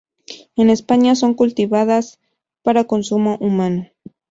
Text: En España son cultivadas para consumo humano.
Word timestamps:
En 0.55 0.71
España 0.71 1.13
son 1.15 1.35
cultivadas 1.35 2.19
para 2.63 2.85
consumo 2.87 3.37
humano. 3.39 3.85